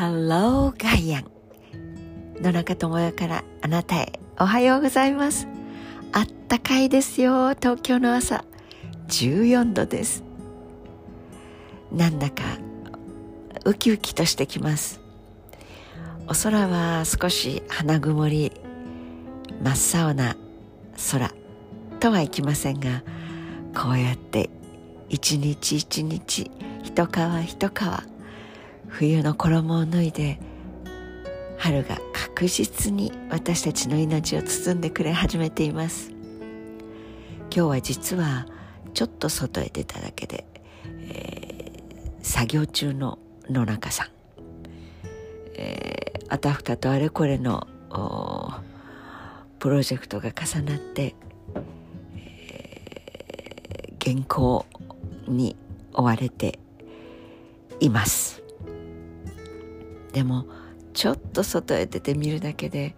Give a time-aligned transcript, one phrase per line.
[0.00, 1.24] Hello ガイアン
[2.40, 5.46] 野中智代からあなたへおはようございます。
[6.14, 8.46] あったかいですよ東京の朝。
[9.08, 10.24] 14度です。
[11.92, 12.44] なんだか
[13.66, 15.02] ウキウキとしてきます。
[16.26, 18.52] お空は少し花曇り
[19.62, 20.34] 真っ青な
[21.12, 21.30] 空
[22.00, 23.02] とはいきませんが
[23.76, 24.48] こうやって
[25.10, 26.50] 一日一日
[26.84, 27.10] 一皮
[27.46, 28.19] 一皮
[28.90, 30.38] 冬の衣を脱いで
[31.56, 36.10] 春が確実に私たちの命を包んでくれ始めています。
[36.10, 38.46] 今日は実は
[38.94, 40.46] ちょっと外へ出ただけで、
[40.84, 43.18] えー、作業中の
[43.48, 44.08] 野中さん、
[45.54, 47.66] えー、あたふたとあれこれの
[49.58, 51.14] プロジェクトが重なって、
[52.16, 54.66] えー、原稿
[55.26, 55.56] に
[55.92, 56.58] 追われて
[57.80, 58.39] います。
[60.12, 60.46] でも
[60.92, 62.94] ちょっと外へ出てみるだけで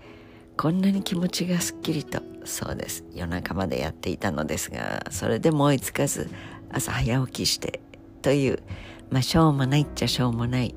[0.56, 6.30] こんなに気持ちがすっきりとそうです夜中までやっていたのですがそれでも追いつかず
[6.70, 7.80] 朝早起きして
[8.22, 8.62] という
[9.10, 10.74] まあしょうもないっちゃしょうもない、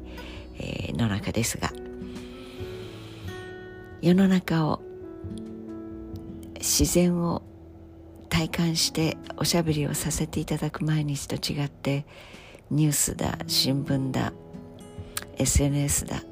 [0.58, 1.72] えー、の中ですが
[4.02, 4.82] 世の中を
[6.56, 7.42] 自然を
[8.30, 12.06] 体感しておしゃべりをさせていただく毎日と違って
[12.70, 14.34] ニュースだ新聞だ
[15.38, 16.24] SNS だ。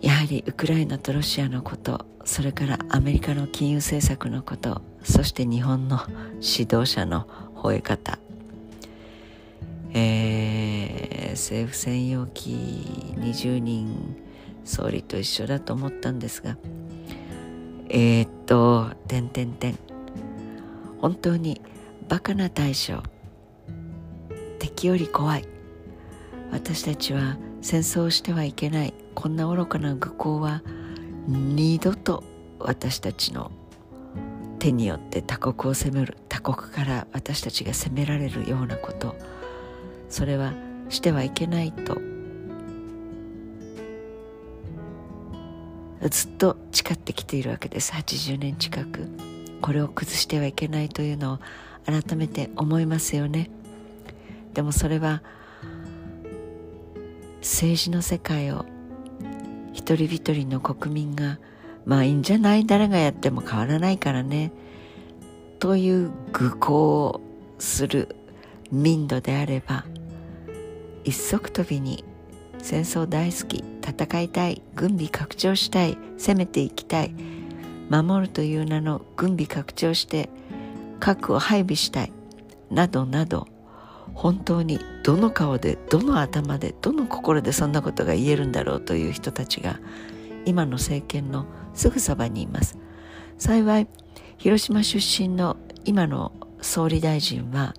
[0.00, 6.00] やはりウクライナとロシアのことそれからアメリカの金融政策のことそして日本の
[6.36, 8.18] 指導者の吠え方、
[9.92, 12.50] えー、政府専用機
[13.18, 14.16] 20人
[14.64, 16.56] 総理と一緒だと思ったんですが
[17.90, 19.78] えー、っと「てんてんてん」
[21.00, 21.60] 本当に
[22.08, 23.02] バカな対象。
[24.58, 25.44] 敵より怖い。
[26.50, 28.94] 私たちは戦争をしてはいけない。
[29.14, 30.62] こんな愚かな愚行は
[31.26, 32.24] 二度と
[32.58, 33.50] 私たちの
[34.58, 36.16] 手によって他国を攻める。
[36.28, 39.16] 他国から私たちが攻められるようなこと。
[40.08, 40.52] それは
[40.88, 41.98] してはいけないと。
[46.08, 47.92] ずっと誓ってきているわけです。
[47.92, 49.08] 80年近く。
[49.60, 51.38] これを崩してはいけないというのを
[51.84, 53.50] 改めて思いますよね。
[54.54, 55.22] でもそれは
[57.40, 58.66] 政治の世界を
[59.72, 61.38] 一人一人の国民が
[61.84, 62.66] まあいいんじゃない？
[62.66, 64.52] 誰がやっても変わらないからね。
[65.58, 67.20] という愚行を
[67.58, 68.16] する
[68.70, 69.84] 民度であれば
[71.04, 72.04] 一足飛びに
[72.58, 77.14] 戦争大好き戦いたい軍備拡張したい攻めていきたい
[77.90, 80.30] 守るという名の軍備拡張して
[80.98, 82.12] 核を配備したい
[82.70, 83.46] などなど。
[84.20, 89.80] 本当にどの顔でどの頭でどの心でそんなことが言えるんだろうという人たちが
[90.44, 92.76] 今の政権のすぐそばにいます。
[93.38, 93.88] 幸い
[94.36, 97.72] 広島出身の今の総理大臣は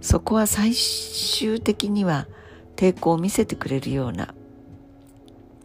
[0.00, 2.26] そこは最終的には
[2.74, 4.34] 抵抗を見せてくれるような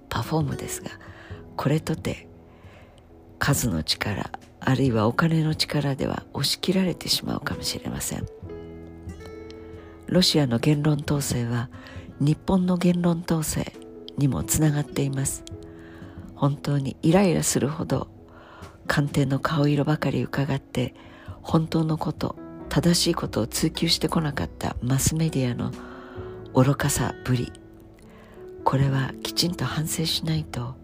[0.10, 0.92] パフォームですが
[1.58, 2.28] これとて
[3.40, 4.30] 数の力
[4.60, 8.53] あるいはお金の力では押し切られてしまうかもしれません。
[10.14, 11.72] ロシアの言論統制は
[12.20, 13.74] 日本の言論統制
[14.20, 15.44] にもつながっています。
[16.36, 18.10] 本当にイライラするほど
[18.86, 20.94] 官邸の顔色ばかり伺って
[21.42, 22.36] 本当のこと
[22.70, 25.72] 正しいことを追求してこなかったマスメディアの
[26.54, 27.52] 愚かさぶり。
[28.64, 30.76] これはきちんと反省しないと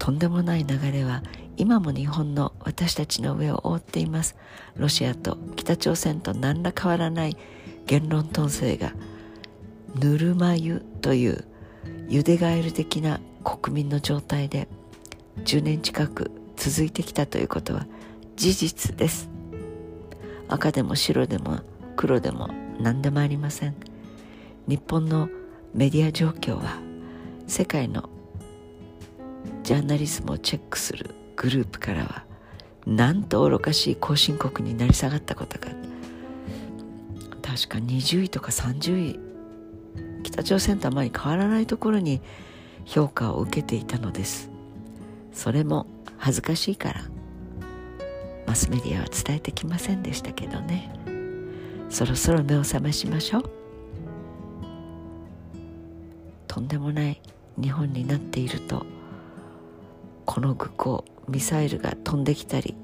[0.00, 1.22] とんでもない流れは
[1.56, 4.34] 今も日本の私たちの上を覆っています。
[4.74, 7.36] ロシアと北朝鮮と何ら変わらない
[7.90, 8.92] 言論統制が
[9.96, 11.44] ぬるま湯という
[12.08, 14.68] ゆでガエル的な国民の状態で
[15.38, 17.88] 10年近く続いてきたということは
[18.36, 19.28] 事実です。
[20.46, 21.62] 赤でも白でも
[21.96, 23.74] 黒でも何でもありません。
[24.68, 25.28] 日本の
[25.74, 26.78] メディア状況は
[27.48, 28.08] 世界の
[29.64, 32.24] ジャーナリズムをチェックするグループからは
[32.86, 35.89] なんと愚かしい後進国になり下がったことか。
[37.50, 39.20] 確か20位とか30位。
[40.22, 42.22] 北朝鮮とあまり変わらないところに
[42.84, 44.50] 評価を受けていたのです。
[45.32, 45.86] それも
[46.16, 47.00] 恥ずかしいから。
[48.46, 50.92] マスメディアは伝えてきませんでしたけどね。
[51.88, 53.50] そろそろ目を覚ましましょう。
[56.46, 57.20] とんでもない
[57.60, 58.86] 日本になっていると
[60.24, 62.76] この愚行ミサイルが飛んできたり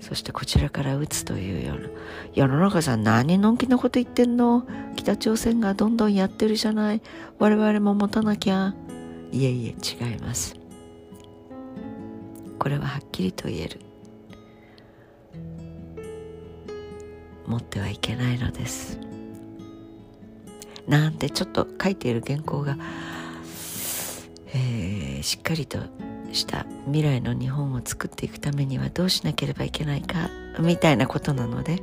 [0.00, 1.88] そしてこちらから撃つというような。
[2.34, 4.66] 世の中さん何のんきなこと言ってんの？
[4.96, 7.02] 北朝鮮がどんどんやってるじゃない。
[7.38, 8.74] 我々も持たなきゃ。
[9.30, 10.56] いえいえ違います。
[12.58, 13.80] これははっきりと言える。
[17.46, 18.98] 持ってはいけないのです。
[20.88, 22.76] なんてちょっと書いている原稿が、
[24.52, 25.78] えー、しっかりと
[26.32, 30.30] した未来の日本を作っていくためにはどうしなければいけないか
[30.60, 31.82] みたいなことなので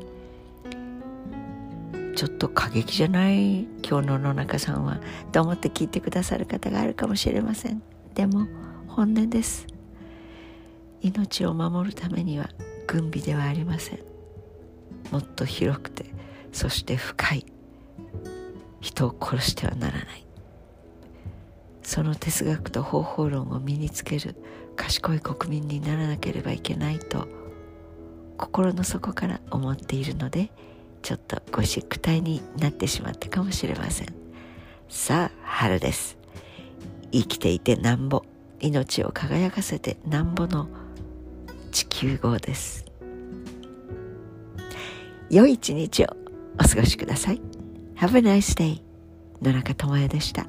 [2.17, 4.99] ちょっと過激じゃない今日の野中さんは
[5.31, 7.83] と思って聞いてくださる方があるかもしれません。
[8.15, 8.47] でも
[8.87, 9.67] 本音です。
[11.01, 12.49] 命を守るためには
[12.87, 13.99] 軍備ではありません。
[15.11, 16.07] もっと広くて
[16.51, 17.45] そして深い。
[18.81, 20.26] 人を殺してはならない。
[21.87, 24.35] その哲学と方法論を身につける
[24.75, 27.29] 賢い国民にならなければいけないと
[28.37, 30.51] 心の底から思っているので
[31.01, 34.07] ちょっとゴシック体になってしまったかもしれません。
[34.89, 36.17] さあ春です。
[37.13, 38.25] 生きていてなんぼ
[38.59, 40.67] 命を輝かせてなんぼの
[41.71, 42.83] 地球号です。
[45.29, 46.07] 良い一日を
[46.59, 47.41] お過ごしください。
[47.95, 48.81] Have a nice day
[49.41, 50.47] 野中智也でした。